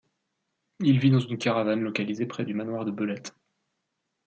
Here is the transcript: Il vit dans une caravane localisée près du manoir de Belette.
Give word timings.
Il 0.79 0.97
vit 0.97 1.11
dans 1.11 1.19
une 1.19 1.37
caravane 1.37 1.81
localisée 1.81 2.25
près 2.25 2.43
du 2.43 2.55
manoir 2.55 2.85
de 2.85 2.91
Belette. 2.91 3.35